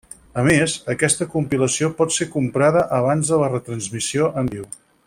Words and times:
A 0.43 0.45
més, 0.45 0.77
aquesta 0.93 1.27
compilació 1.33 1.91
pot 2.01 2.17
ser 2.17 2.27
comprada 2.37 2.83
abans 3.01 3.33
de 3.35 3.43
la 3.45 3.53
retransmissió 3.55 4.35
en 4.43 4.55
viu. 4.57 4.69